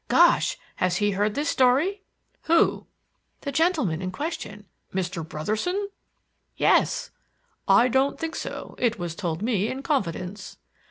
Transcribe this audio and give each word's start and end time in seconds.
'""Gosh! 0.07 0.57
has 0.77 0.95
he 0.97 1.11
heard 1.11 1.35
this 1.35 1.47
story?" 1.49 2.01
"Who?" 2.45 2.87
"The 3.41 3.51
gentleman 3.51 4.01
in 4.01 4.09
question." 4.11 4.65
"Mr. 4.91 5.23
Brotherson?" 5.23 5.89
"Yes." 6.57 7.11
"I 7.67 7.87
don't 7.87 8.19
think 8.19 8.33
so. 8.35 8.73
It 8.79 8.97
was 8.97 9.13
told 9.13 9.43
me 9.43 9.67
in 9.67 9.83
confidence." 9.83 10.57